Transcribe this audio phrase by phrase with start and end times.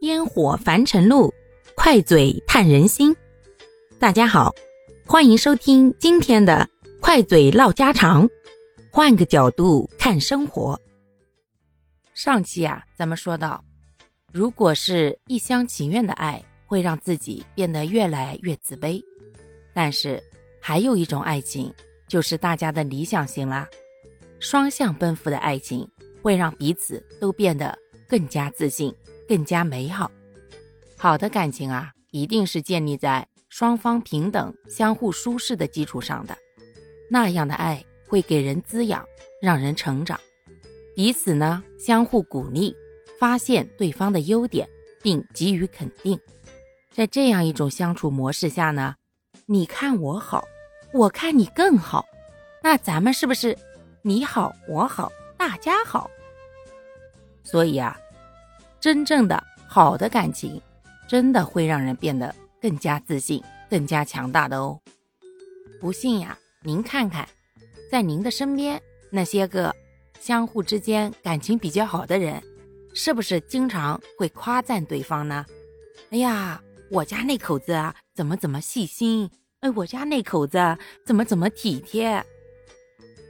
[0.00, 1.30] 烟火凡尘路，
[1.74, 3.14] 快嘴探人心。
[3.98, 4.54] 大家好，
[5.04, 6.66] 欢迎收听今天的
[7.02, 8.26] 快嘴唠家常，
[8.90, 10.80] 换个角度看生活。
[12.14, 13.62] 上期啊，咱们说到，
[14.32, 19.02] 如果是一厢情愿的爱，会让自己变得越来越自卑；
[19.74, 20.22] 但是
[20.62, 21.70] 还有一种爱情，
[22.08, 23.68] 就是大家的理想型啦，
[24.38, 25.86] 双向奔赴的爱情。
[26.22, 27.74] 会让彼此都变得
[28.06, 28.94] 更加自信、
[29.30, 30.10] 更加美好。
[30.98, 36.36] 好的感情啊，一定是建立在双方平等、相互舒适的基础上的。
[37.08, 39.06] 那样的爱会给人滋养，
[39.40, 40.18] 让人成长。
[40.96, 42.74] 彼此呢，相互鼓励，
[43.20, 44.68] 发现对方的优点，
[45.00, 46.18] 并给予肯定。
[46.92, 48.96] 在这样一种相处模式下呢，
[49.46, 50.44] 你看我好，
[50.92, 52.04] 我看你更好，
[52.64, 53.56] 那咱们是不是
[54.02, 55.12] 你好我好？
[55.38, 56.10] 大家好，
[57.44, 57.96] 所以啊，
[58.80, 60.60] 真正的好的感情，
[61.06, 64.80] 真的会让人变得更加自信、更加强大的哦。
[65.80, 67.28] 不信呀，您看看，
[67.90, 69.74] 在您的身边那些个
[70.18, 72.42] 相互之间感情比较好的人，
[72.94, 75.44] 是不是经常会夸赞对方呢？
[76.10, 79.30] 哎呀，我家那口子啊，怎么怎么细心？
[79.60, 80.58] 哎，我家那口子
[81.04, 82.24] 怎么怎么体贴？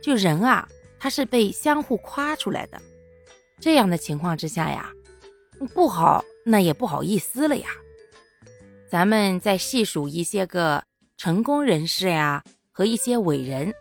[0.02, 0.68] 就人啊。
[1.02, 2.78] 他是被相互夸出来的，
[3.58, 4.92] 这样的情况之下呀，
[5.68, 7.68] 不好，那也不好意思了呀。
[8.88, 10.82] 咱们再细数一些个
[11.16, 13.72] 成功人士呀，和一些伟人，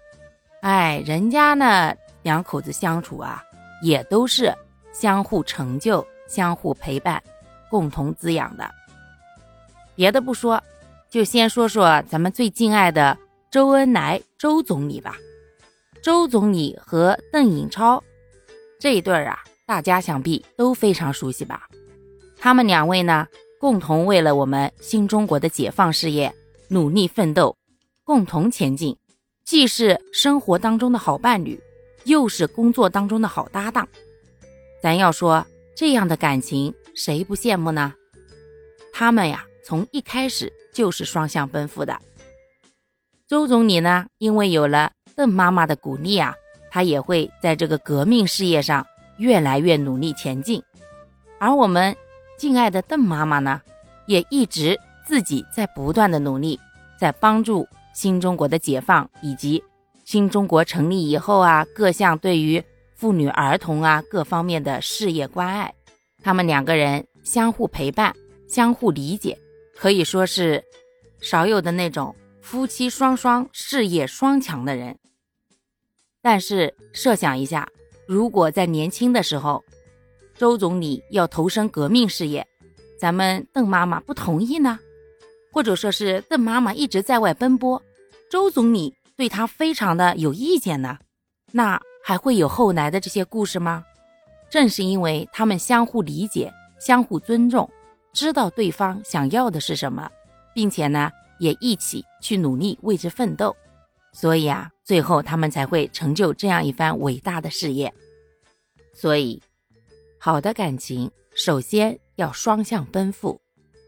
[0.62, 3.42] 哎，人家呢两口子相处啊，
[3.82, 4.54] 也都是
[4.94, 7.22] 相互成就、相互陪伴、
[7.70, 8.70] 共同滋养的。
[9.96, 10.62] 别的不说，
[11.10, 13.18] 就先说说咱们最敬爱的
[13.50, 15.18] 周恩来周总理吧。
[16.04, 18.02] 周总理和邓颖超
[18.80, 19.40] 这一对儿啊，
[19.70, 21.68] 大家想必都非常熟悉吧？
[22.40, 23.28] 他们两位呢，
[23.60, 26.34] 共同为了我们新中国的解放事业
[26.70, 27.56] 努力奋斗，
[28.04, 28.98] 共同前进，
[29.46, 31.62] 既是生活当中的好伴侣，
[32.06, 33.88] 又是工作当中的好搭档。
[34.82, 37.94] 咱要说这样的感情，谁不羡慕呢？
[38.92, 41.96] 他们呀，从一开始就是双向奔赴的。
[43.28, 44.94] 周总理呢，因为有了。
[45.16, 46.34] 邓妈妈的鼓励啊，
[46.72, 48.88] 他也会在这个革命事业上
[49.20, 50.62] 越来越努力前进。
[51.38, 51.96] 而我们
[52.38, 53.62] 敬爱的邓妈妈呢，
[54.08, 56.60] 也一直自己在不断的努力，
[57.00, 59.64] 在帮助新中国的解放以及
[60.04, 62.64] 新中国成立以后啊各项对于
[62.96, 65.74] 妇女儿童啊各方面的事业关爱。
[66.22, 68.14] 他们两个人相互陪伴，
[68.48, 69.38] 相互理解，
[69.78, 70.64] 可以说是
[71.22, 74.98] 少有的那种夫妻双双、事业双强的人。
[76.22, 77.70] 但是设想一下，
[78.10, 79.64] 如果在年轻的时候，
[80.36, 82.44] 周总理要投身革命事业，
[83.00, 84.80] 咱们邓妈妈不同意呢？
[85.54, 87.80] 或者说是邓妈妈一直在外奔波，
[88.28, 90.98] 周总理对她非常的有意见呢？
[91.52, 93.84] 那还会有后来的这些故事吗？
[94.50, 97.70] 正是因为他们相互理解、相互尊重，
[98.12, 100.10] 知道对方想要的是什么，
[100.56, 103.56] 并且呢，也一起去努力为之奋斗。
[104.12, 107.94] 所以啊，最后他们才会成就这样一番伟大的事业。
[108.94, 109.42] 所以，
[110.18, 113.40] 好的感情首先要双向奔赴，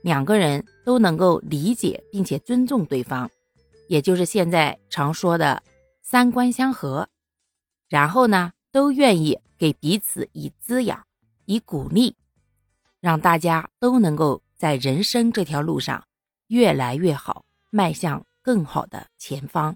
[0.03, 3.29] 两个人都能够理解并且尊重对方，
[3.87, 5.61] 也就是现在常说的
[6.01, 7.09] 三观相合。
[7.89, 11.05] 然后呢，都愿意给彼此以滋养、
[11.45, 12.15] 以鼓励，
[13.01, 16.01] 让大家都能够在人生这条路上
[16.47, 19.75] 越来越好，迈向更好的前方。